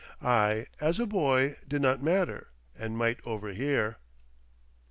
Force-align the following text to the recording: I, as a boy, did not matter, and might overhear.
I, 0.23 0.65
as 0.79 0.99
a 0.99 1.05
boy, 1.05 1.57
did 1.67 1.83
not 1.83 2.01
matter, 2.01 2.47
and 2.75 2.97
might 2.97 3.19
overhear. 3.23 3.97